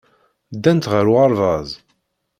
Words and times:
Ddant 0.55 0.89
ɣer 0.91 1.05
uɣerbaz. 1.13 1.69